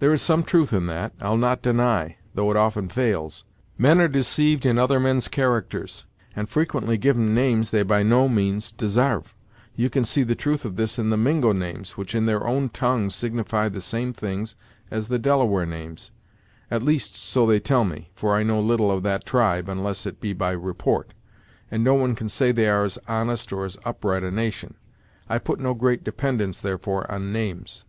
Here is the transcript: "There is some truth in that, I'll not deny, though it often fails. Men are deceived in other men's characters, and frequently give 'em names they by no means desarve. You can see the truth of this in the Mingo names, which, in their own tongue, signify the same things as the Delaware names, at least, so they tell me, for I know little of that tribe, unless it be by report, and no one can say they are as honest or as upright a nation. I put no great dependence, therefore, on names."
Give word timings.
"There 0.00 0.12
is 0.12 0.20
some 0.20 0.42
truth 0.42 0.72
in 0.72 0.86
that, 0.86 1.12
I'll 1.20 1.36
not 1.36 1.62
deny, 1.62 2.16
though 2.34 2.50
it 2.50 2.56
often 2.56 2.88
fails. 2.88 3.44
Men 3.78 4.00
are 4.00 4.08
deceived 4.08 4.66
in 4.66 4.76
other 4.76 4.98
men's 4.98 5.28
characters, 5.28 6.04
and 6.34 6.48
frequently 6.48 6.96
give 6.98 7.16
'em 7.16 7.32
names 7.32 7.70
they 7.70 7.84
by 7.84 8.02
no 8.02 8.28
means 8.28 8.72
desarve. 8.72 9.36
You 9.76 9.88
can 9.88 10.02
see 10.02 10.24
the 10.24 10.34
truth 10.34 10.64
of 10.64 10.74
this 10.74 10.98
in 10.98 11.10
the 11.10 11.16
Mingo 11.16 11.52
names, 11.52 11.96
which, 11.96 12.12
in 12.12 12.26
their 12.26 12.44
own 12.44 12.70
tongue, 12.70 13.08
signify 13.08 13.68
the 13.68 13.80
same 13.80 14.12
things 14.12 14.56
as 14.90 15.06
the 15.06 15.16
Delaware 15.16 15.64
names, 15.64 16.10
at 16.68 16.82
least, 16.82 17.14
so 17.14 17.46
they 17.46 17.60
tell 17.60 17.84
me, 17.84 18.10
for 18.16 18.34
I 18.34 18.42
know 18.42 18.58
little 18.60 18.90
of 18.90 19.04
that 19.04 19.24
tribe, 19.24 19.68
unless 19.68 20.06
it 20.06 20.20
be 20.20 20.32
by 20.32 20.50
report, 20.50 21.14
and 21.70 21.84
no 21.84 21.94
one 21.94 22.16
can 22.16 22.28
say 22.28 22.50
they 22.50 22.66
are 22.68 22.82
as 22.82 22.98
honest 23.06 23.52
or 23.52 23.64
as 23.64 23.78
upright 23.84 24.24
a 24.24 24.32
nation. 24.32 24.74
I 25.28 25.38
put 25.38 25.60
no 25.60 25.72
great 25.72 26.02
dependence, 26.02 26.58
therefore, 26.58 27.08
on 27.08 27.32
names." 27.32 27.84